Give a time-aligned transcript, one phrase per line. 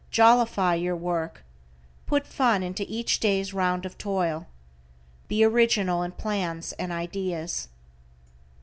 [0.09, 1.43] Jollify your work.
[2.07, 4.47] Put fun into each day's round of toil.
[5.27, 7.67] Be original in plans and ideas.